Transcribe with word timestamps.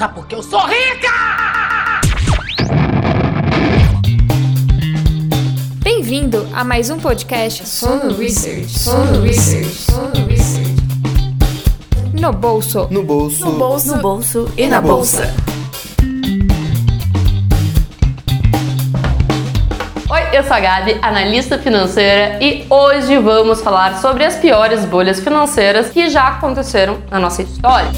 Sabe 0.00 0.14
por 0.14 0.26
que 0.26 0.34
eu 0.34 0.42
sou 0.42 0.60
rica? 0.60 1.10
Bem-vindo 5.82 6.48
a 6.54 6.64
mais 6.64 6.88
um 6.88 6.98
podcast 6.98 7.68
Sono 7.68 8.16
Research. 8.16 8.78
Sono 8.78 9.20
Research. 9.20 9.66
Sono 9.68 10.26
Research. 10.26 10.74
No 12.18 12.32
bolso. 12.32 12.88
No 12.90 13.02
bolso. 13.02 13.44
No 13.44 13.52
bolso. 13.58 13.94
No 13.94 14.00
bolso 14.00 14.50
e 14.56 14.66
na 14.68 14.80
bolsa. 14.80 15.34
Oi, 20.08 20.22
eu 20.32 20.42
sou 20.44 20.54
a 20.54 20.60
Gabi, 20.60 20.98
analista 21.02 21.58
financeira, 21.58 22.42
e 22.42 22.64
hoje 22.70 23.18
vamos 23.18 23.60
falar 23.60 24.00
sobre 24.00 24.24
as 24.24 24.36
piores 24.36 24.86
bolhas 24.86 25.20
financeiras 25.20 25.90
que 25.90 26.08
já 26.08 26.28
aconteceram 26.28 27.02
na 27.10 27.20
nossa 27.20 27.42
história. 27.42 27.90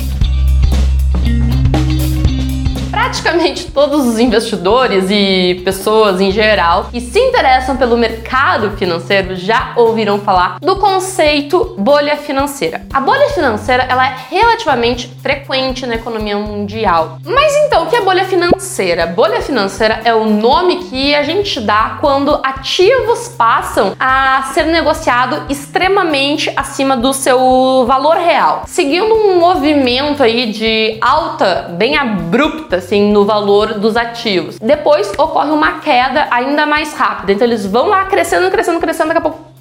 Praticamente 3.12 3.70
todos 3.70 4.06
os 4.06 4.18
investidores 4.18 5.10
e 5.10 5.60
pessoas 5.66 6.18
em 6.18 6.30
geral 6.30 6.88
que 6.90 6.98
se 6.98 7.18
interessam 7.18 7.76
pelo 7.76 7.94
mercado 7.94 8.70
financeiro 8.78 9.36
já 9.36 9.74
ouviram 9.76 10.18
falar 10.18 10.56
do 10.62 10.76
conceito 10.76 11.74
bolha 11.76 12.16
financeira. 12.16 12.86
A 12.90 13.02
bolha 13.02 13.28
financeira 13.28 13.86
ela 13.86 14.06
é 14.06 14.16
relativamente 14.30 15.08
frequente 15.20 15.84
na 15.84 15.96
economia 15.96 16.38
mundial. 16.38 17.18
Mas 17.22 17.54
então, 17.66 17.84
o 17.84 17.86
que 17.86 17.96
é 17.96 18.00
bolha 18.00 18.24
financeira? 18.24 19.04
Bolha 19.04 19.42
financeira 19.42 20.00
é 20.06 20.14
o 20.14 20.24
nome 20.24 20.84
que 20.84 21.14
a 21.14 21.22
gente 21.22 21.60
dá 21.60 21.98
quando 22.00 22.40
ativos 22.42 23.28
passam 23.28 23.94
a 24.00 24.50
ser 24.54 24.64
negociado 24.64 25.42
extremamente 25.50 26.50
acima 26.56 26.96
do 26.96 27.12
seu 27.12 27.84
valor 27.86 28.16
real, 28.16 28.62
seguindo 28.66 29.14
um 29.14 29.38
movimento 29.38 30.22
aí 30.22 30.50
de 30.50 30.96
alta 31.02 31.74
bem 31.76 31.98
abrupta 31.98 32.76
assim 32.76 33.01
no 33.10 33.24
valor 33.24 33.74
dos 33.74 33.96
ativos. 33.96 34.58
Depois 34.58 35.12
ocorre 35.18 35.50
uma 35.50 35.80
queda 35.80 36.28
ainda 36.30 36.66
mais 36.66 36.94
rápida. 36.94 37.32
Então 37.32 37.46
eles 37.46 37.66
vão 37.66 37.88
lá 37.88 38.04
crescendo, 38.04 38.50
crescendo, 38.50 38.78
crescendo, 38.78 39.08
daqui 39.08 39.18
a 39.18 39.22
pouco 39.22 39.52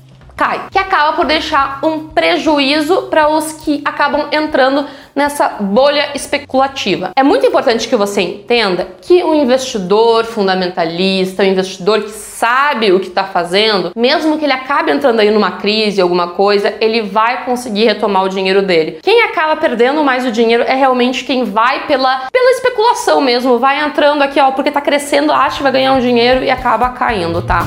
cai, 0.42 0.60
que 0.72 0.80
acaba 0.80 1.14
por 1.14 1.26
deixar 1.26 1.80
um 1.84 2.08
prejuízo 2.08 3.04
para 3.04 3.30
os 3.30 3.52
que 3.52 3.80
acabam 3.86 4.28
entrando 4.32 4.88
nessa 5.16 5.48
bolha 5.59 6.09
especulativa. 6.16 7.12
É 7.16 7.23
muito 7.23 7.45
importante 7.45 7.88
que 7.88 7.95
você 7.95 8.22
entenda 8.22 8.88
que 9.02 9.23
o 9.23 9.34
investidor 9.34 10.26
fundamentalista, 10.26 11.44
o 11.44 11.45
investidor 11.45 12.02
que 12.03 12.09
sabe 12.09 12.92
o 12.92 13.00
que 13.00 13.08
está 13.08 13.23
fazendo, 13.23 13.92
mesmo 13.95 14.38
que 14.38 14.45
ele 14.45 14.53
acabe 14.53 14.92
entrando 14.92 15.20
aí 15.20 15.30
numa 15.30 15.53
crise, 15.53 16.02
alguma 16.02 16.30
coisa, 16.30 16.73
ele 16.81 17.02
vai 17.02 17.45
conseguir 17.45 17.86
retomar 17.86 18.23
o 18.23 18.30
dinheiro 18.30 18.62
dele. 18.62 19.00
Quem 19.02 19.22
acaba 19.23 19.56
perdendo 19.56 20.03
mais 20.03 20.26
o 20.26 20.31
dinheiro 20.31 20.64
é 20.64 20.73
realmente 20.73 21.23
quem 21.23 21.44
vai 21.44 21.86
pela, 21.86 22.28
pela 22.31 22.52
especulação 22.52 23.22
mesmo, 23.22 23.59
vai 23.59 23.84
entrando 23.84 24.22
aqui, 24.22 24.40
ó, 24.40 24.52
porque 24.52 24.72
tá 24.72 24.81
crescendo, 24.81 25.31
acha 25.31 25.58
que 25.58 25.64
vai 25.64 25.72
ganhar 25.72 25.94
um 25.94 26.00
dinheiro 26.00 26.44
e 26.44 26.50
acaba 26.50 26.90
caindo, 26.90 27.42
tá? 27.42 27.66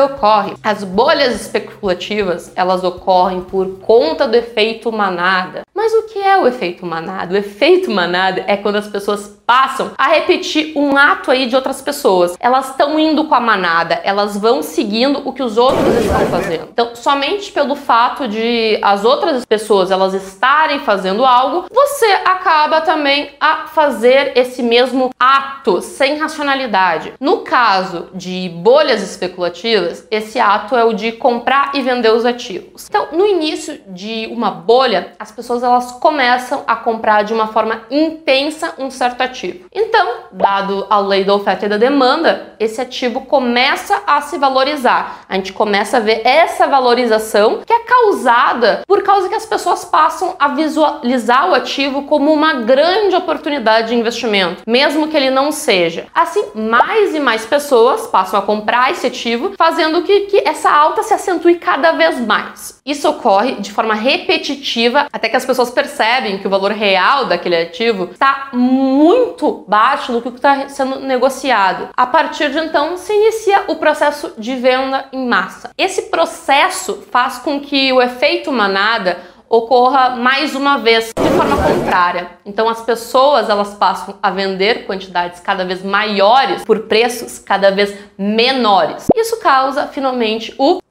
Ocorre? 0.00 0.54
As 0.62 0.84
bolhas 0.84 1.40
especulativas, 1.40 2.52
elas 2.54 2.84
ocorrem 2.84 3.42
por 3.42 3.78
conta 3.80 4.26
do 4.26 4.36
efeito 4.36 4.92
manada. 4.92 5.62
Mas 5.74 5.92
o 5.92 6.02
que 6.04 6.18
é 6.18 6.36
o 6.36 6.46
efeito 6.46 6.86
manada? 6.86 7.34
O 7.34 7.36
efeito 7.36 7.90
manada 7.90 8.44
é 8.46 8.56
quando 8.56 8.76
as 8.76 8.88
pessoas 8.88 9.36
passam 9.46 9.92
a 9.98 10.08
repetir 10.08 10.72
um 10.76 10.96
ato 10.96 11.30
aí 11.30 11.46
de 11.46 11.56
outras 11.56 11.80
pessoas. 11.80 12.36
Elas 12.40 12.70
estão 12.70 12.98
indo 12.98 13.24
com 13.24 13.34
a 13.34 13.40
manada, 13.40 14.00
elas 14.04 14.36
vão 14.36 14.62
seguindo 14.62 15.22
o 15.28 15.32
que 15.32 15.42
os 15.42 15.56
outros 15.56 15.86
estão 15.96 16.26
fazendo. 16.26 16.68
Então, 16.72 16.94
somente 16.94 17.52
pelo 17.52 17.74
fato 17.74 18.28
de 18.28 18.78
as 18.82 19.04
outras 19.04 19.44
pessoas 19.44 19.90
elas 19.90 20.14
estarem 20.14 20.80
fazendo 20.80 21.24
algo, 21.24 21.66
você 21.72 22.06
acaba 22.24 22.80
também 22.80 23.30
a 23.40 23.66
fazer 23.66 24.32
esse 24.36 24.62
mesmo 24.62 25.10
ato 25.18 25.80
sem 25.80 26.18
racionalidade. 26.18 27.14
No 27.20 27.38
caso 27.38 28.08
de 28.14 28.48
bolhas 28.48 29.02
especulativas, 29.02 30.06
esse 30.10 30.38
ato 30.38 30.76
é 30.76 30.84
o 30.84 30.92
de 30.92 31.12
comprar 31.12 31.72
e 31.74 31.82
vender 31.82 32.12
os 32.12 32.24
ativos. 32.24 32.86
Então, 32.88 33.08
no 33.12 33.26
início 33.26 33.80
de 33.88 34.28
uma 34.30 34.50
bolha, 34.50 35.12
as 35.18 35.30
pessoas 35.30 35.62
elas 35.62 35.92
começam 35.92 36.62
a 36.66 36.76
comprar 36.76 37.22
de 37.22 37.32
uma 37.32 37.48
forma 37.48 37.82
intensa 37.90 38.74
um 38.78 38.90
certo 38.90 39.20
ativo. 39.20 39.31
Então, 39.72 40.24
dado 40.32 40.86
a 40.88 40.98
lei 40.98 41.24
da 41.24 41.34
oferta 41.34 41.66
e 41.66 41.68
da 41.68 41.76
demanda, 41.76 42.54
esse 42.58 42.80
ativo 42.80 43.22
começa 43.22 44.02
a 44.06 44.20
se 44.20 44.38
valorizar. 44.38 45.24
A 45.28 45.34
gente 45.34 45.52
começa 45.52 45.96
a 45.96 46.00
ver 46.00 46.22
essa 46.24 46.66
valorização 46.66 47.62
que 47.66 47.72
é 47.72 47.80
causada 47.80 48.82
por 48.86 49.02
causa 49.02 49.28
que 49.28 49.34
as 49.34 49.46
pessoas 49.46 49.84
passam 49.84 50.34
a 50.38 50.48
visualizar 50.48 51.50
o 51.50 51.54
ativo 51.54 52.02
como 52.02 52.32
uma 52.32 52.54
grande 52.54 53.16
oportunidade 53.16 53.88
de 53.88 53.94
investimento, 53.94 54.62
mesmo 54.66 55.08
que 55.08 55.16
ele 55.16 55.30
não 55.30 55.50
seja. 55.50 56.06
Assim, 56.14 56.44
mais 56.54 57.14
e 57.14 57.20
mais 57.20 57.44
pessoas 57.44 58.06
passam 58.06 58.38
a 58.38 58.42
comprar 58.42 58.90
esse 58.90 59.06
ativo, 59.06 59.52
fazendo 59.56 60.02
que, 60.02 60.20
que 60.20 60.48
essa 60.48 60.70
alta 60.70 61.02
se 61.02 61.14
acentue 61.14 61.56
cada 61.56 61.92
vez 61.92 62.20
mais. 62.20 62.80
Isso 62.84 63.08
ocorre 63.08 63.56
de 63.56 63.72
forma 63.72 63.94
repetitiva 63.94 65.06
até 65.12 65.28
que 65.28 65.36
as 65.36 65.44
pessoas 65.44 65.70
percebem 65.70 66.38
que 66.38 66.46
o 66.46 66.50
valor 66.50 66.72
real 66.72 67.26
daquele 67.26 67.56
ativo 67.56 68.10
está 68.12 68.48
muito 68.52 69.21
baixo 69.66 70.12
do 70.12 70.22
que 70.22 70.28
está 70.28 70.68
sendo 70.68 71.00
negociado. 71.00 71.88
A 71.96 72.06
partir 72.06 72.50
de 72.50 72.58
então 72.58 72.96
se 72.96 73.12
inicia 73.12 73.64
o 73.68 73.76
processo 73.76 74.32
de 74.38 74.54
venda 74.54 75.06
em 75.12 75.26
massa. 75.26 75.70
Esse 75.76 76.02
processo 76.02 77.02
faz 77.10 77.38
com 77.38 77.60
que 77.60 77.92
o 77.92 78.00
efeito 78.00 78.52
manada 78.52 79.18
ocorra 79.52 80.16
mais 80.16 80.54
uma 80.54 80.78
vez 80.78 81.12
de 81.14 81.30
forma 81.36 81.56
contrária. 81.62 82.30
Então 82.44 82.70
as 82.70 82.80
pessoas 82.80 83.50
elas 83.50 83.74
passam 83.74 84.18
a 84.22 84.30
vender 84.30 84.86
quantidades 84.86 85.40
cada 85.40 85.62
vez 85.62 85.82
maiores 85.82 86.64
por 86.64 86.80
preços 86.84 87.38
cada 87.38 87.70
vez 87.70 87.94
menores. 88.16 89.08
Isso 89.14 89.38
causa 89.40 89.86
finalmente 89.88 90.54
o 90.58 90.81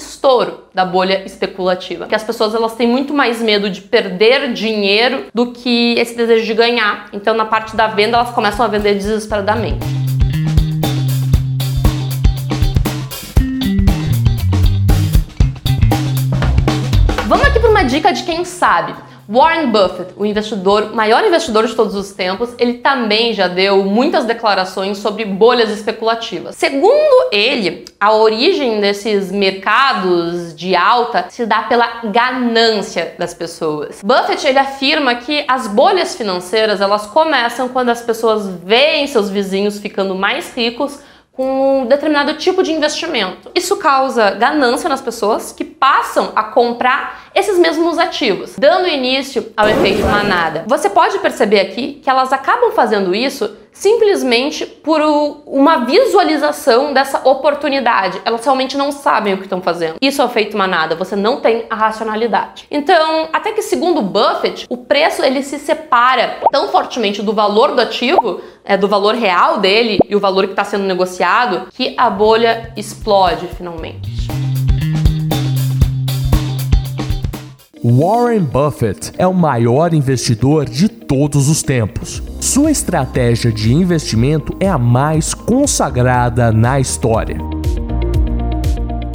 estouro 0.00 0.64
da 0.74 0.84
bolha 0.84 1.24
especulativa. 1.24 2.06
Que 2.06 2.14
as 2.14 2.24
pessoas 2.24 2.54
elas 2.54 2.74
têm 2.74 2.88
muito 2.88 3.14
mais 3.14 3.40
medo 3.40 3.70
de 3.70 3.82
perder 3.82 4.52
dinheiro 4.52 5.26
do 5.32 5.52
que 5.52 5.94
esse 5.98 6.16
desejo 6.16 6.44
de 6.44 6.54
ganhar. 6.54 7.08
Então 7.12 7.34
na 7.34 7.44
parte 7.44 7.76
da 7.76 7.86
venda 7.86 8.16
elas 8.16 8.30
começam 8.30 8.64
a 8.64 8.68
vender 8.68 8.94
desesperadamente. 8.94 9.86
Vamos 17.28 17.46
aqui 17.46 17.60
para 17.60 17.70
uma 17.70 17.84
dica 17.84 18.12
de 18.12 18.24
quem 18.24 18.44
sabe. 18.44 18.94
Warren 19.32 19.70
Buffett, 19.70 20.12
o 20.16 20.26
investidor, 20.26 20.92
maior 20.92 21.24
investidor 21.24 21.64
de 21.64 21.76
todos 21.76 21.94
os 21.94 22.10
tempos, 22.10 22.50
ele 22.58 22.78
também 22.78 23.32
já 23.32 23.46
deu 23.46 23.84
muitas 23.84 24.24
declarações 24.24 24.98
sobre 24.98 25.24
bolhas 25.24 25.70
especulativas. 25.70 26.56
Segundo 26.56 27.28
ele, 27.30 27.84
a 28.00 28.12
origem 28.12 28.80
desses 28.80 29.30
mercados 29.30 30.52
de 30.52 30.74
alta 30.74 31.26
se 31.28 31.46
dá 31.46 31.62
pela 31.62 32.00
ganância 32.06 33.14
das 33.16 33.32
pessoas. 33.32 34.00
Buffett 34.02 34.44
ele 34.48 34.58
afirma 34.58 35.14
que 35.14 35.44
as 35.46 35.68
bolhas 35.68 36.16
financeiras 36.16 36.80
elas 36.80 37.06
começam 37.06 37.68
quando 37.68 37.90
as 37.90 38.02
pessoas 38.02 38.48
veem 38.64 39.06
seus 39.06 39.30
vizinhos 39.30 39.78
ficando 39.78 40.16
mais 40.16 40.52
ricos 40.56 40.98
com 41.32 41.82
um 41.82 41.86
determinado 41.86 42.34
tipo 42.34 42.62
de 42.62 42.72
investimento. 42.72 43.50
Isso 43.54 43.76
causa 43.76 44.32
ganância 44.32 44.88
nas 44.88 45.00
pessoas 45.00 45.52
que 45.52 45.64
passam 45.64 46.32
a 46.34 46.44
comprar 46.44 47.30
esses 47.34 47.58
mesmos 47.58 47.98
ativos, 47.98 48.56
dando 48.58 48.88
início 48.88 49.52
ao 49.56 49.68
efeito 49.68 50.02
manada. 50.02 50.64
Você 50.66 50.90
pode 50.90 51.18
perceber 51.18 51.60
aqui 51.60 52.00
que 52.02 52.10
elas 52.10 52.32
acabam 52.32 52.72
fazendo 52.72 53.14
isso 53.14 53.56
simplesmente 53.80 54.66
por 54.66 55.00
uma 55.46 55.86
visualização 55.86 56.92
dessa 56.92 57.26
oportunidade. 57.26 58.20
Elas 58.26 58.44
realmente 58.44 58.76
não 58.76 58.92
sabem 58.92 59.32
o 59.32 59.38
que 59.38 59.44
estão 59.44 59.62
fazendo. 59.62 59.96
Isso 60.02 60.20
é 60.20 60.24
o 60.24 60.28
efeito 60.28 60.56
manada, 60.56 60.94
você 60.94 61.16
não 61.16 61.40
tem 61.40 61.64
a 61.70 61.74
racionalidade. 61.74 62.66
Então, 62.70 63.30
até 63.32 63.52
que 63.52 63.62
segundo 63.62 64.02
Buffett, 64.02 64.66
o 64.68 64.76
preço 64.76 65.24
ele 65.24 65.42
se 65.42 65.58
separa 65.58 66.40
tão 66.52 66.68
fortemente 66.68 67.22
do 67.22 67.32
valor 67.32 67.74
do 67.74 67.80
ativo, 67.80 68.42
é, 68.66 68.76
do 68.76 68.86
valor 68.86 69.14
real 69.14 69.58
dele 69.58 69.98
e 70.06 70.14
o 70.14 70.20
valor 70.20 70.44
que 70.44 70.52
está 70.52 70.64
sendo 70.64 70.84
negociado, 70.84 71.68
que 71.72 71.94
a 71.96 72.10
bolha 72.10 72.74
explode 72.76 73.46
finalmente. 73.46 74.29
Warren 77.82 78.40
Buffett 78.40 79.10
é 79.16 79.26
o 79.26 79.32
maior 79.32 79.94
investidor 79.94 80.66
de 80.66 80.86
todos 80.86 81.48
os 81.48 81.62
tempos. 81.62 82.22
Sua 82.38 82.70
estratégia 82.70 83.50
de 83.50 83.72
investimento 83.72 84.54
é 84.60 84.68
a 84.68 84.76
mais 84.76 85.32
consagrada 85.32 86.52
na 86.52 86.78
história. 86.78 87.38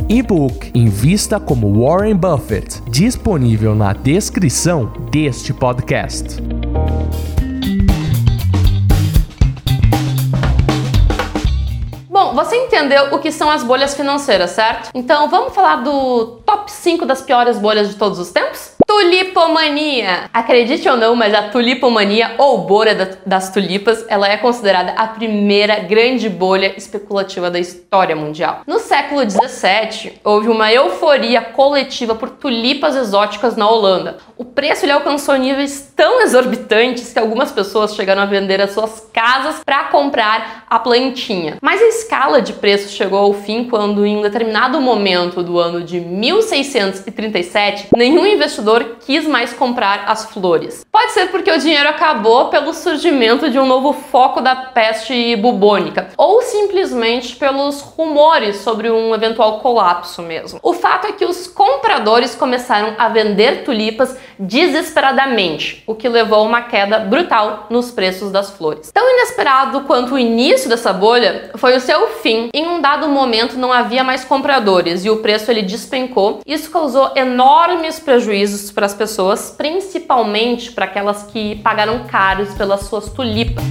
E-book 0.09 0.71
Invista 0.73 1.39
como 1.39 1.85
Warren 1.85 2.15
Buffett, 2.15 2.81
disponível 2.89 3.75
na 3.75 3.94
descrição 3.94 4.91
deste 5.11 5.53
podcast. 5.53 6.41
Você 12.35 12.55
entendeu 12.55 13.13
o 13.13 13.19
que 13.19 13.31
são 13.31 13.49
as 13.49 13.63
bolhas 13.63 13.95
financeiras, 13.95 14.51
certo? 14.51 14.89
Então 14.93 15.29
vamos 15.29 15.55
falar 15.55 15.77
do 15.77 16.37
top 16.45 16.71
5 16.71 17.05
das 17.05 17.21
piores 17.21 17.57
bolhas 17.57 17.89
de 17.89 17.95
todos 17.95 18.19
os 18.19 18.31
tempos? 18.31 18.75
Tulipomania! 18.95 20.30
Acredite 20.33 20.88
ou 20.88 20.95
não, 20.95 21.18
mas 21.18 21.33
a 21.33 21.50
tulipomania 21.50 22.36
ou 22.38 22.59
bolha 22.59 23.19
das 23.25 23.50
tulipas, 23.50 24.06
ela 24.07 24.25
é 24.25 24.38
considerada 24.38 24.94
a 24.94 25.06
primeira 25.06 25.80
grande 25.80 26.30
bolha 26.30 26.74
especulativa 26.77 27.51
da 27.51 27.59
história 27.59 28.15
mundial. 28.15 28.62
No 28.65 28.80
século 28.80 29.25
17, 29.25 30.21
houve 30.24 30.47
uma 30.47 30.71
euforia 30.71 31.42
coletiva 31.42 32.15
por 32.15 32.30
tulipas 32.30 32.95
exóticas 32.95 33.57
na 33.57 33.69
Holanda. 33.69 34.15
O 34.38 34.45
preço 34.45 34.86
ele 34.86 34.94
alcançou 34.94 35.36
níveis 35.36 35.92
tão 35.94 36.21
exorbitantes 36.21 37.12
que 37.12 37.19
algumas 37.19 37.51
pessoas 37.51 37.95
chegaram 37.95 38.21
a 38.21 38.25
vender 38.25 38.62
as 38.62 38.71
suas 38.71 39.09
casas 39.12 39.62
para 39.65 39.86
comprar 39.86 40.63
a 40.69 40.80
plantinha. 40.80 41.57
Mas 41.62 41.81
a 41.81 41.88
escala 41.88 42.42
de 42.42 42.53
preço 42.53 42.95
chegou 42.95 43.19
ao 43.19 43.33
fim 43.33 43.65
quando, 43.65 44.06
em 44.06 44.15
um 44.15 44.21
determinado 44.21 44.80
momento 44.80 45.44
do 45.44 45.59
ano 45.59 45.83
de 45.83 46.00
1637, 46.00 47.89
nenhum 47.94 48.25
investidor 48.25 48.84
quis 49.05 49.27
mais 49.27 49.53
comprar 49.53 50.05
as 50.07 50.25
flores. 50.25 50.85
Pode 50.91 51.11
ser 51.11 51.27
porque 51.27 51.51
o 51.51 51.59
dinheiro 51.59 51.89
acabou 51.89 52.49
pelo 52.49 52.73
surgimento 52.73 53.49
de 53.49 53.59
um 53.59 53.65
novo 53.65 53.93
foco 53.93 54.41
da 54.41 54.55
peste 54.55 55.35
bubônica, 55.35 56.09
ou 56.17 56.41
simplesmente 56.41 57.35
pelos 57.35 57.81
rumores 57.81 58.57
sobre 58.57 58.89
um 58.89 59.13
eventual 59.13 59.59
colapso 59.59 60.21
mesmo. 60.21 60.59
O 60.63 60.73
fato 60.73 61.07
é 61.07 61.11
que 61.11 61.25
os 61.25 61.47
compradores 61.47 62.35
começaram 62.35 62.95
a 62.97 63.09
vender 63.09 63.63
tulipas 63.63 64.17
desesperadamente, 64.37 65.83
o 65.87 65.95
que 65.95 66.09
levou 66.09 66.39
a 66.39 66.43
uma 66.43 66.61
queda 66.63 66.99
brutal 66.99 67.67
nos 67.69 67.91
preços 67.91 68.31
das 68.31 68.49
flores. 68.49 68.91
Tão 68.91 69.09
inesperado 69.09 69.81
quanto 69.81 70.15
o 70.15 70.19
início 70.19 70.69
dessa 70.69 70.91
bolha 70.91 71.51
foi 71.55 71.75
o 71.75 71.79
seu 71.79 72.07
fim. 72.07 72.49
Em 72.53 72.67
um 72.67 72.81
dado 72.81 73.07
momento 73.07 73.57
não 73.57 73.71
havia 73.71 74.03
mais 74.03 74.23
compradores 74.23 75.05
e 75.05 75.09
o 75.09 75.17
preço 75.17 75.49
ele 75.51 75.61
despencou. 75.61 76.41
Isso 76.45 76.69
causou 76.69 77.11
enormes 77.15 77.99
prejuízos 77.99 78.71
para 78.75 78.86
as 78.86 78.94
pessoas, 78.94 79.50
principalmente 79.57 80.72
para 80.72 80.86
aquelas 80.86 81.24
que 81.24 81.56
pagaram 81.63 82.06
caros 82.06 82.54
pelas 82.54 82.81
suas 82.81 83.10
tulipas. 83.10 83.63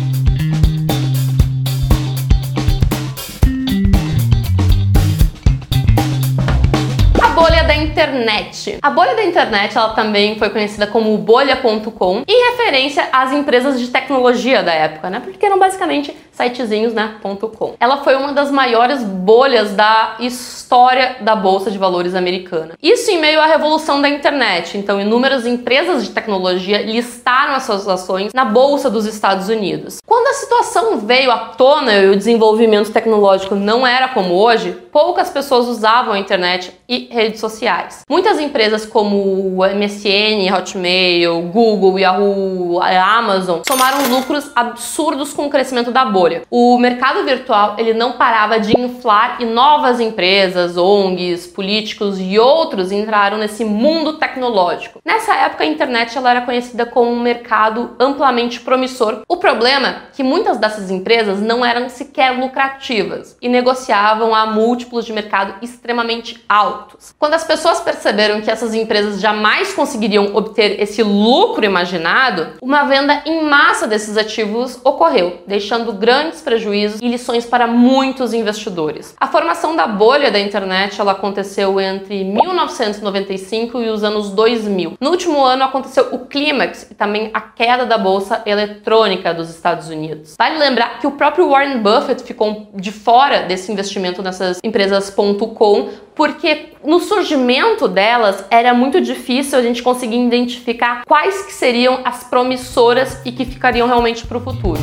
Internet. 8.05 8.79
A 8.83 8.91
bolha 8.91 9.15
da 9.15 9.25
internet 9.25 9.77
ela 9.77 9.91
também 9.91 10.39
foi 10.39 10.51
conhecida 10.51 10.87
como 10.87 11.17
bolha.com 11.19 12.23
em 12.27 12.51
referência 12.51 13.09
às 13.13 13.33
empresas 13.33 13.81
de 13.81 13.89
tecnologia 13.89 14.63
da 14.63 14.73
época, 14.73 15.11
né? 15.11 15.21
Porque 15.21 15.45
eram 15.45 15.59
basicamente 15.59 16.15
sitezinhos, 16.33 16.93
né, 16.93 17.15
.com. 17.57 17.75
Ela 17.79 17.99
foi 17.99 18.17
uma 18.17 18.33
das 18.33 18.51
maiores 18.51 19.03
bolhas 19.03 19.73
da 19.73 20.17
história 20.19 21.17
da 21.21 21.37
bolsa 21.37 21.71
de 21.71 21.79
valores 21.79 22.15
americana. 22.15 22.75
Isso 22.83 23.11
em 23.11 23.21
meio 23.21 23.41
à 23.41 23.47
revolução 23.47 24.01
da 24.03 24.09
internet. 24.09 24.77
Então, 24.77 25.01
inúmeras 25.01 25.47
empresas 25.47 26.05
de 26.05 26.11
tecnologia 26.11 26.83
listaram 26.83 27.55
as 27.55 27.63
suas 27.63 27.87
ações 27.87 28.33
na 28.35 28.45
bolsa 28.45 28.91
dos 28.91 29.07
Estados 29.07 29.49
Unidos. 29.49 29.99
Quando 30.05 30.27
a 30.27 30.33
situação 30.33 30.99
veio 30.99 31.31
à 31.31 31.39
tona 31.39 31.95
e 31.95 32.09
o 32.09 32.17
desenvolvimento 32.17 32.91
tecnológico 32.91 33.55
não 33.55 33.87
era 33.87 34.09
como 34.09 34.35
hoje, 34.35 34.73
poucas 34.91 35.31
pessoas 35.31 35.69
usavam 35.69 36.15
a 36.15 36.19
internet 36.19 36.73
e 36.89 37.09
redes 37.13 37.39
sociais. 37.39 37.94
Muitas 38.09 38.39
empresas 38.39 38.85
como 38.87 39.63
MSN, 39.65 40.53
Hotmail, 40.55 41.43
Google, 41.43 41.99
Yahoo, 41.99 42.81
Amazon 42.81 43.61
somaram 43.67 44.09
lucros 44.09 44.51
absurdos 44.55 45.33
com 45.33 45.47
o 45.47 45.51
crescimento 45.51 45.91
da 45.91 46.05
bolha. 46.05 46.43
O 46.51 46.79
mercado 46.79 47.25
virtual 47.25 47.75
ele 47.79 47.95
não 47.95 48.13
parava 48.13 48.59
de 48.59 48.79
inflar 48.79 49.39
e 49.41 49.45
novas 49.45 50.01
empresas, 50.01 50.77
ONGs, 50.77 51.47
políticos 51.47 52.19
e 52.21 52.39
outros 52.39 52.93
entraram 52.93 53.39
nesse 53.39 53.65
mundo 53.65 54.15
tecnológico. 54.15 55.01
Nessa 55.05 55.35
época 55.35 55.65
a 55.65 55.67
internet 55.67 56.17
ela 56.17 56.31
era 56.31 56.41
conhecida 56.43 56.87
como 56.87 57.11
um 57.11 57.21
mercado 57.21 57.95
amplamente 57.99 58.61
promissor. 58.61 59.23
O 59.29 59.37
problema 59.37 59.89
é 59.89 59.97
que 60.15 60.23
muitas 60.23 60.59
dessas 60.59 60.91
empresas 60.91 61.41
não 61.41 61.65
eram 61.65 61.89
sequer 61.89 62.31
lucrativas 62.39 63.37
e 63.41 63.49
negociavam 63.49 64.35
a 64.35 64.47
múltiplos 64.47 65.05
de 65.05 65.13
mercado 65.13 65.55
extremamente 65.63 66.43
altos. 66.49 67.15
Quando 67.19 67.35
as 67.35 67.45
pessoas 67.45 67.81
perceberam 67.85 68.41
que 68.41 68.51
essas 68.51 68.75
empresas 68.75 69.21
jamais 69.21 69.73
conseguiriam 69.73 70.35
obter 70.35 70.81
esse 70.81 71.03
lucro 71.03 71.65
imaginado, 71.65 72.55
uma 72.61 72.85
venda 72.85 73.23
em 73.27 73.45
massa 73.45 73.87
desses 73.87 74.17
ativos 74.17 74.81
ocorreu, 74.83 75.43
deixando 75.47 75.93
grandes 75.93 76.41
prejuízos 76.41 77.01
e 77.01 77.09
lições 77.09 77.45
para 77.45 77.67
muitos 77.67 78.33
investidores. 78.33 79.15
A 79.21 79.27
formação 79.27 79.77
da 79.77 79.87
bolha 79.87 80.31
da 80.31 80.41
internet 80.41 81.01
ela 81.01 81.13
aconteceu 81.13 81.81
entre 81.81 82.25
1995 82.25 83.81
e 83.83 83.89
os 83.91 84.03
anos 84.03 84.31
2000. 84.31 84.95
No 85.01 85.11
último 85.11 85.45
ano 85.45 85.65
aconteceu 85.65 86.09
o 86.13 86.21
clímax 86.21 86.89
e 86.91 86.95
também 86.95 87.31
a 87.35 87.41
queda 87.41 87.85
da 87.85 87.99
bolsa 87.99 88.43
eletrônica 88.47 89.35
dos 89.35 89.51
Estados 89.51 89.89
Unidos. 89.89 90.35
Vale 90.39 90.59
lembrar 90.59 90.99
que 90.99 91.07
o 91.07 91.13
próprio 91.13 91.51
Warren 91.51 91.79
Buffett 91.79 92.23
ficou 92.23 92.69
de 92.75 92.91
fora 92.91 93.43
desse 93.43 93.71
investimento 93.71 94.23
nessas 94.23 94.59
empresas.com 94.63 95.89
porque 96.15 96.75
no 96.85 97.01
surgimento 97.01 97.89
delas 97.89 98.45
era 98.51 98.73
muito 98.73 99.01
difícil 99.01 99.59
a 99.59 99.63
gente 99.63 99.83
conseguir 99.83 100.25
identificar 100.25 101.05
quais 101.07 101.43
que 101.43 101.53
seriam 101.53 102.01
as 102.05 102.25
promissoras 102.25 103.21
e 103.25 103.33
que 103.33 103.45
ficariam 103.45 103.87
realmente 103.87 104.27
para 104.27 104.39
o 104.39 104.41
futuro. 104.41 104.81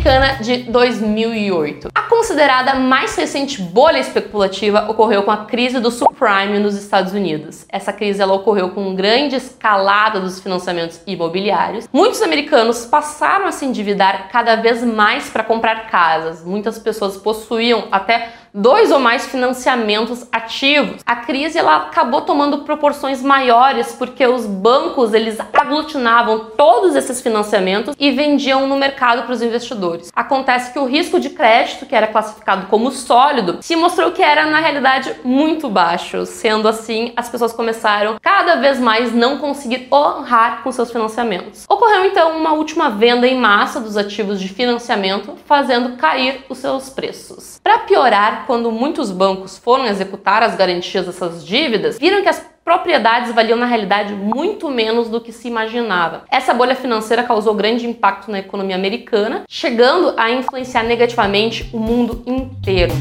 Americana 0.00 0.42
de 0.42 0.62
2008. 0.64 1.88
A 1.94 2.02
considerada 2.02 2.74
mais 2.74 3.14
recente 3.16 3.60
bolha 3.60 3.98
especulativa 3.98 4.90
ocorreu 4.90 5.22
com 5.22 5.30
a 5.30 5.44
crise 5.44 5.78
do 5.78 5.90
subprime 5.90 6.58
nos 6.58 6.74
Estados 6.74 7.12
Unidos. 7.12 7.66
Essa 7.68 7.92
crise 7.92 8.22
ela 8.22 8.32
ocorreu 8.32 8.70
com 8.70 8.94
grande 8.94 9.36
escalada 9.36 10.18
dos 10.18 10.40
financiamentos 10.40 11.00
imobiliários. 11.06 11.86
Muitos 11.92 12.22
americanos 12.22 12.86
passaram 12.86 13.46
a 13.46 13.52
se 13.52 13.66
endividar 13.66 14.28
cada 14.30 14.56
vez 14.56 14.82
mais 14.82 15.28
para 15.28 15.44
comprar 15.44 15.90
casas. 15.90 16.42
Muitas 16.44 16.78
pessoas 16.78 17.18
possuíam 17.18 17.88
até 17.92 18.32
dois 18.52 18.90
ou 18.90 18.98
mais 18.98 19.26
financiamentos 19.26 20.26
ativos. 20.32 21.02
A 21.06 21.16
crise 21.16 21.58
ela 21.58 21.76
acabou 21.76 22.22
tomando 22.22 22.58
proporções 22.58 23.22
maiores 23.22 23.92
porque 23.92 24.26
os 24.26 24.46
bancos 24.46 25.14
eles 25.14 25.38
aglutinavam 25.52 26.50
todos 26.56 26.94
esses 26.94 27.20
financiamentos 27.20 27.94
e 27.98 28.10
vendiam 28.10 28.66
no 28.66 28.76
mercado 28.76 29.22
para 29.22 29.32
os 29.32 29.42
investidores. 29.42 30.10
Acontece 30.14 30.72
que 30.72 30.78
o 30.78 30.86
risco 30.86 31.20
de 31.20 31.30
crédito, 31.30 31.86
que 31.86 31.94
era 31.94 32.06
classificado 32.06 32.66
como 32.66 32.90
sólido, 32.90 33.58
se 33.60 33.76
mostrou 33.76 34.12
que 34.12 34.22
era 34.22 34.46
na 34.46 34.58
realidade 34.58 35.14
muito 35.24 35.68
baixo. 35.68 36.26
Sendo 36.26 36.68
assim, 36.68 37.12
as 37.16 37.28
pessoas 37.28 37.52
começaram 37.52 38.18
cada 38.20 38.56
vez 38.56 38.78
mais 38.78 39.14
não 39.14 39.38
conseguir 39.38 39.88
honrar 39.92 40.62
com 40.62 40.72
seus 40.72 40.90
financiamentos. 40.90 41.64
Ocorreu 41.68 42.04
então 42.04 42.36
uma 42.36 42.52
última 42.52 42.90
venda 42.90 43.26
em 43.26 43.36
massa 43.36 43.80
dos 43.80 43.96
ativos 43.96 44.40
de 44.40 44.48
financiamento, 44.48 45.36
fazendo 45.46 45.96
cair 45.96 46.44
os 46.48 46.58
seus 46.58 46.90
preços. 46.90 47.60
Para 47.62 47.78
piorar, 47.80 48.39
quando 48.46 48.70
muitos 48.70 49.10
bancos 49.10 49.58
foram 49.58 49.86
executar 49.86 50.42
as 50.42 50.54
garantias 50.54 51.06
dessas 51.06 51.44
dívidas, 51.44 51.98
viram 51.98 52.22
que 52.22 52.28
as 52.28 52.44
propriedades 52.64 53.34
valiam 53.34 53.58
na 53.58 53.66
realidade 53.66 54.14
muito 54.14 54.68
menos 54.70 55.08
do 55.08 55.20
que 55.20 55.32
se 55.32 55.48
imaginava. 55.48 56.24
Essa 56.30 56.54
bolha 56.54 56.76
financeira 56.76 57.22
causou 57.22 57.54
grande 57.54 57.86
impacto 57.86 58.30
na 58.30 58.38
economia 58.38 58.76
americana, 58.76 59.44
chegando 59.48 60.14
a 60.16 60.30
influenciar 60.30 60.84
negativamente 60.84 61.68
o 61.72 61.78
mundo 61.78 62.22
inteiro. 62.26 62.92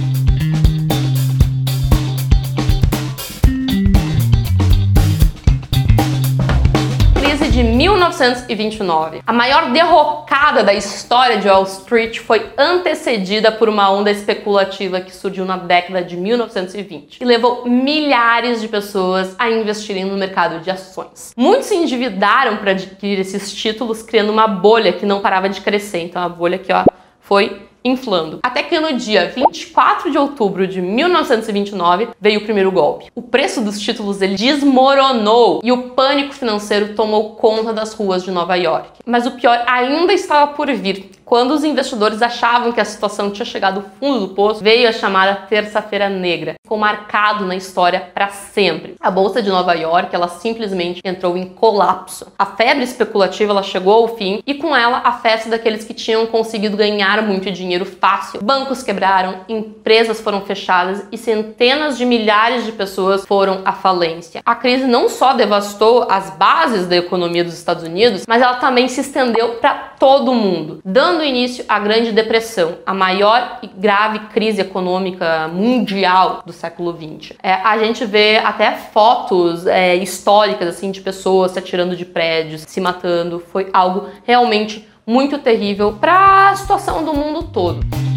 De 7.49 7.63
1929. 7.63 9.21
A 9.25 9.33
maior 9.33 9.71
derrocada 9.71 10.63
da 10.63 10.73
história 10.73 11.37
de 11.37 11.47
Wall 11.47 11.63
Street 11.63 12.19
foi 12.19 12.45
antecedida 12.57 13.51
por 13.51 13.67
uma 13.67 13.89
onda 13.91 14.11
especulativa 14.11 15.01
que 15.01 15.13
surgiu 15.13 15.45
na 15.45 15.57
década 15.57 16.03
de 16.03 16.15
1920 16.15 17.17
e 17.19 17.25
levou 17.25 17.67
milhares 17.67 18.61
de 18.61 18.67
pessoas 18.67 19.35
a 19.39 19.49
investirem 19.49 20.05
no 20.05 20.15
mercado 20.15 20.59
de 20.59 20.69
ações. 20.69 21.33
Muitos 21.35 21.65
se 21.65 21.75
endividaram 21.75 22.57
para 22.57 22.71
adquirir 22.71 23.19
esses 23.19 23.51
títulos, 23.53 24.03
criando 24.03 24.31
uma 24.31 24.47
bolha 24.47 24.93
que 24.93 25.05
não 25.05 25.19
parava 25.19 25.49
de 25.49 25.61
crescer. 25.61 25.99
Então 25.99 26.21
a 26.21 26.29
bolha 26.29 26.57
que 26.57 26.71
ó, 26.71 26.85
foi 27.19 27.68
inflando. 27.83 28.39
Até 28.43 28.63
que 28.63 28.79
no 28.79 28.93
dia 28.93 29.31
24 29.36 30.12
de 30.12 30.17
outubro 30.17 30.67
de 30.67 30.81
1929 30.81 32.09
veio 32.19 32.39
o 32.39 32.43
primeiro 32.43 32.71
golpe. 32.71 33.07
O 33.15 33.21
preço 33.21 33.62
dos 33.62 33.79
títulos 33.79 34.21
ele 34.21 34.36
desmoronou 34.36 35.62
e 35.63 35.71
o 35.71 35.89
pânico 35.89 36.33
financeiro 36.33 36.95
tomou 36.95 37.36
conta 37.36 37.74
das 37.74 37.93
ruas 37.93 38.24
de 38.24 38.31
Nova 38.31 38.55
York. 38.55 38.89
Mas 39.05 39.25
o 39.25 39.31
pior 39.31 39.63
ainda 39.67 40.13
estava 40.13 40.53
por 40.53 40.71
vir 40.74 41.12
Quando 41.29 41.51
os 41.51 41.63
investidores 41.63 42.24
achavam 42.24 42.71
que 42.71 42.81
a 42.81 42.86
situação 42.86 43.29
tinha 43.29 43.45
chegado 43.45 43.81
ao 43.81 43.86
fundo 44.00 44.21
do 44.21 44.33
poço, 44.33 44.63
veio 44.63 44.89
a 44.89 44.91
chamada 44.91 45.36
Terça-feira 45.48 46.09
Negra. 46.09 46.55
Ficou 46.59 46.75
marcado 46.75 47.45
na 47.45 47.55
história 47.55 48.00
para 48.15 48.29
sempre. 48.29 48.95
A 49.00 49.12
bolsa 49.12 49.39
de 49.39 49.48
Nova 49.48 49.75
York, 49.75 50.09
ela 50.12 50.27
simplesmente 50.27 51.01
entrou 51.05 51.38
em 51.38 51.45
colapso. 51.48 52.33
A 52.36 52.48
febre 52.48 52.83
especulativa 52.83 53.51
ela 53.51 53.62
chegou 53.62 53.93
ao 53.93 54.17
fim 54.17 54.41
e 54.43 54.55
com 54.55 54.75
ela 54.75 55.01
a 55.03 55.12
festa 55.12 55.51
daqueles 55.51 55.86
que 55.86 55.93
tinham 55.93 56.25
conseguido 56.25 56.75
ganhar 56.75 57.21
muito 57.21 57.51
dinheiro 57.51 57.86
fácil. 57.86 58.41
Bancos 58.41 58.81
quebraram, 58.81 59.41
empresas 59.48 60.19
foram 60.19 60.41
fechadas 60.41 61.05
e 61.12 61.17
centenas 61.17 61.95
de 61.95 62.05
milhares 62.05 62.65
de 62.65 62.71
pessoas 62.71 63.24
foram 63.27 63.62
à 63.63 63.71
falência. 63.71 64.41
A 64.43 64.55
crise 64.55 64.88
não 64.88 65.07
só 65.07 65.33
devastou 65.33 66.07
as 66.09 66.31
bases 66.31 66.88
da 66.88 66.95
economia 66.95 67.43
dos 67.43 67.53
Estados 67.53 67.83
Unidos, 67.83 68.25
mas 68.27 68.41
ela 68.41 68.55
também 68.55 68.88
se 68.88 69.01
estendeu 69.01 69.57
para 69.57 69.89
todo 70.00 70.33
mundo, 70.33 70.79
dando 70.83 71.18
início 71.23 71.65
à 71.67 71.79
Grande 71.79 72.11
Depressão, 72.11 72.77
a 72.85 72.93
maior 72.93 73.59
e 73.61 73.67
grave 73.67 74.19
crise 74.33 74.61
econômica 74.61 75.47
mundial 75.47 76.41
do 76.45 76.53
século 76.53 76.91
XX. 76.91 77.33
É, 77.41 77.53
a 77.53 77.77
gente 77.77 78.05
vê 78.05 78.38
até 78.38 78.71
fotos 78.73 79.65
é, 79.67 79.95
históricas 79.95 80.67
assim 80.67 80.91
de 80.91 81.01
pessoas 81.01 81.51
se 81.51 81.59
atirando 81.59 81.95
de 81.95 82.05
prédios, 82.05 82.63
se 82.67 82.81
matando. 82.81 83.39
Foi 83.39 83.69
algo 83.73 84.07
realmente 84.25 84.88
muito 85.05 85.39
terrível 85.39 85.93
para 85.93 86.49
a 86.49 86.55
situação 86.55 87.03
do 87.03 87.13
mundo 87.13 87.43
todo. 87.43 88.08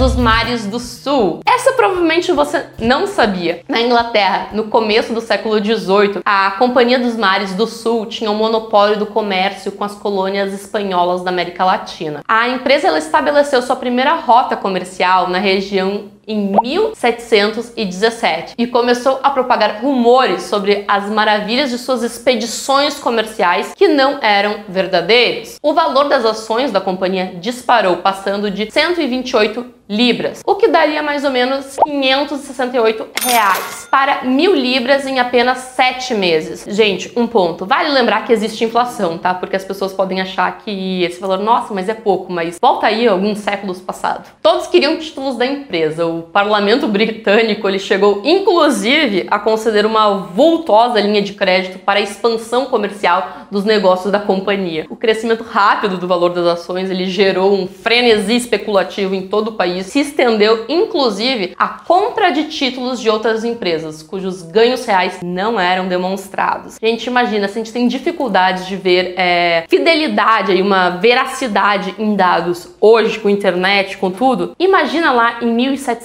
Dos 0.00 0.16
mares 0.16 0.64
do 0.64 0.80
sul. 0.80 1.40
Essa 1.44 1.74
provavelmente 1.74 2.32
você 2.32 2.64
não 2.78 3.06
sabia. 3.06 3.60
Na 3.68 3.82
Inglaterra, 3.82 4.48
no 4.52 4.64
começo 4.64 5.12
do 5.12 5.20
século 5.20 5.62
XVIII, 5.62 6.22
a 6.24 6.52
Companhia 6.52 6.98
dos 6.98 7.16
Mares 7.16 7.52
do 7.52 7.66
Sul 7.66 8.06
tinha 8.06 8.30
o 8.30 8.34
um 8.34 8.38
monopólio 8.38 8.98
do 8.98 9.04
comércio 9.04 9.70
com 9.72 9.84
as 9.84 9.94
colônias 9.94 10.54
espanholas 10.54 11.22
da 11.22 11.30
América 11.30 11.66
Latina. 11.66 12.22
A 12.26 12.48
empresa 12.48 12.96
estabeleceu 12.96 13.60
sua 13.60 13.76
primeira 13.76 14.14
rota 14.14 14.56
comercial 14.56 15.28
na 15.28 15.38
região 15.38 16.04
em 16.26 16.56
1717 16.62 18.54
e 18.56 18.66
começou 18.66 19.20
a 19.22 19.30
propagar 19.30 19.80
rumores 19.82 20.42
sobre 20.44 20.84
as 20.86 21.08
maravilhas 21.08 21.70
de 21.70 21.78
suas 21.78 22.02
expedições 22.02 22.98
comerciais 22.98 23.72
que 23.74 23.88
não 23.88 24.18
eram 24.22 24.64
verdadeiros. 24.68 25.58
O 25.62 25.72
valor 25.72 26.08
das 26.08 26.24
ações 26.24 26.70
da 26.70 26.80
companhia 26.80 27.32
disparou, 27.40 27.98
passando 27.98 28.50
de 28.50 28.70
128 28.70 29.80
libras, 29.90 30.40
o 30.46 30.54
que 30.54 30.68
daria 30.68 31.02
mais 31.02 31.24
ou 31.24 31.32
menos 31.32 31.76
568 31.82 33.08
reais 33.24 33.88
para 33.90 34.22
mil 34.22 34.54
libras 34.54 35.04
em 35.04 35.18
apenas 35.18 35.58
sete 35.58 36.14
meses. 36.14 36.64
Gente, 36.68 37.10
um 37.16 37.26
ponto. 37.26 37.66
Vale 37.66 37.88
lembrar 37.88 38.24
que 38.24 38.32
existe 38.32 38.64
inflação, 38.64 39.18
tá? 39.18 39.34
Porque 39.34 39.56
as 39.56 39.64
pessoas 39.64 39.92
podem 39.92 40.20
achar 40.20 40.58
que 40.58 41.02
esse 41.02 41.20
valor, 41.20 41.40
nossa, 41.40 41.74
mas 41.74 41.88
é 41.88 41.94
pouco, 41.94 42.32
mas 42.32 42.56
volta 42.60 42.86
aí 42.86 43.08
alguns 43.08 43.38
séculos 43.38 43.80
passados. 43.80 44.30
Todos 44.40 44.68
queriam 44.68 44.96
títulos 44.96 45.36
da 45.36 45.44
empresa. 45.44 46.06
O 46.06 46.19
parlamento 46.22 46.86
britânico 46.86 47.68
ele 47.68 47.78
chegou, 47.78 48.22
inclusive, 48.24 49.26
a 49.30 49.38
conceder 49.38 49.86
uma 49.86 50.10
vultosa 50.10 51.00
linha 51.00 51.22
de 51.22 51.32
crédito 51.32 51.78
para 51.78 51.98
a 51.98 52.02
expansão 52.02 52.66
comercial 52.66 53.46
dos 53.50 53.64
negócios 53.64 54.12
da 54.12 54.18
companhia. 54.18 54.86
O 54.88 54.96
crescimento 54.96 55.44
rápido 55.44 55.96
do 55.96 56.06
valor 56.06 56.30
das 56.30 56.46
ações 56.46 56.90
ele 56.90 57.06
gerou 57.06 57.52
um 57.52 57.66
frenesi 57.66 58.36
especulativo 58.36 59.14
em 59.14 59.26
todo 59.26 59.48
o 59.48 59.52
país 59.52 59.86
se 59.86 60.00
estendeu 60.00 60.64
inclusive 60.68 61.54
à 61.58 61.68
compra 61.68 62.30
de 62.30 62.44
títulos 62.44 63.00
de 63.00 63.08
outras 63.08 63.44
empresas, 63.44 64.02
cujos 64.02 64.42
ganhos 64.42 64.84
reais 64.84 65.18
não 65.22 65.58
eram 65.58 65.88
demonstrados. 65.88 66.78
A 66.80 66.86
gente 66.86 67.06
imagina, 67.06 67.48
se 67.48 67.58
a 67.58 67.62
gente 67.62 67.72
tem 67.72 67.88
dificuldades 67.88 68.66
de 68.66 68.76
ver 68.76 69.14
é, 69.16 69.64
fidelidade 69.68 70.52
e 70.52 70.62
uma 70.62 70.90
veracidade 70.90 71.94
em 71.98 72.14
dados 72.14 72.68
hoje 72.80 73.18
com 73.18 73.28
internet, 73.28 73.98
com 73.98 74.10
tudo, 74.10 74.54
imagina 74.58 75.12
lá 75.12 75.38
em 75.42 75.46
1700 75.46 75.99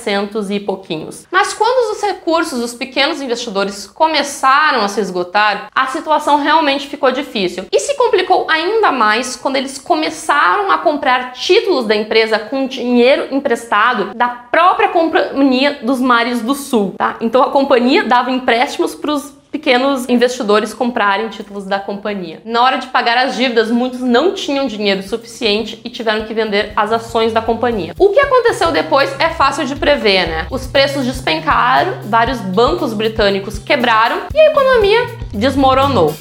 e 0.49 0.59
pouquinhos. 0.59 1.25
Mas 1.31 1.53
quando 1.53 1.95
os 1.95 2.01
recursos 2.01 2.59
dos 2.59 2.73
pequenos 2.73 3.21
investidores 3.21 3.87
começaram 3.87 4.81
a 4.81 4.87
se 4.87 5.01
esgotar, 5.01 5.67
a 5.73 5.87
situação 5.87 6.37
realmente 6.37 6.87
ficou 6.87 7.11
difícil. 7.11 7.65
E 7.71 7.79
se 7.79 7.95
complicou 7.95 8.47
ainda 8.49 8.91
mais 8.91 9.35
quando 9.35 9.55
eles 9.55 9.77
começaram 9.77 10.71
a 10.71 10.77
comprar 10.77 11.33
títulos 11.33 11.85
da 11.85 11.95
empresa 11.95 12.37
com 12.37 12.67
dinheiro 12.67 13.27
emprestado 13.33 13.55
emprestado 13.55 14.13
da 14.13 14.27
própria 14.27 14.89
companhia 14.89 15.79
dos 15.81 15.99
mares 15.99 16.41
do 16.41 16.53
sul, 16.53 16.93
tá? 16.97 17.17
Então 17.21 17.41
a 17.41 17.51
companhia 17.51 18.03
dava 18.03 18.31
empréstimos 18.31 18.93
para 18.95 19.11
os 19.11 19.34
pequenos 19.55 20.09
investidores 20.09 20.73
comprarem 20.73 21.29
títulos 21.29 21.63
da 21.63 21.79
companhia. 21.79 22.41
Na 22.43 22.61
hora 22.61 22.75
de 22.75 22.87
pagar 22.87 23.17
as 23.17 23.37
dívidas, 23.37 23.71
muitos 23.71 24.01
não 24.01 24.33
tinham 24.33 24.67
dinheiro 24.67 25.01
suficiente 25.01 25.79
e 25.81 25.89
tiveram 25.89 26.25
que 26.25 26.33
vender 26.33 26.73
as 26.75 26.91
ações 26.91 27.31
da 27.31 27.41
companhia. 27.41 27.93
O 27.97 28.09
que 28.09 28.19
aconteceu 28.19 28.69
depois 28.73 29.09
é 29.17 29.29
fácil 29.29 29.65
de 29.65 29.73
prever, 29.77 30.27
né? 30.27 30.47
Os 30.51 30.67
preços 30.67 31.05
despencaram, 31.05 32.01
vários 32.03 32.41
bancos 32.41 32.91
britânicos 32.91 33.57
quebraram 33.57 34.23
e 34.33 34.37
a 34.37 34.47
economia 34.47 35.07
desmoronou. 35.33 36.13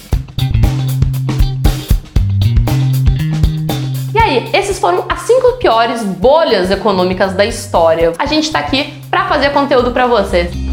aí, 4.25 4.51
esses 4.53 4.79
foram 4.79 5.05
as 5.09 5.21
cinco 5.23 5.55
piores 5.59 6.03
bolhas 6.03 6.71
econômicas 6.71 7.35
da 7.35 7.45
história. 7.45 8.13
A 8.19 8.27
gente 8.27 8.51
tá 8.51 8.59
aqui 8.59 8.95
para 9.11 9.27
fazer 9.27 9.51
conteúdo 9.51 9.91
para 9.91 10.07
vocês. 10.07 10.64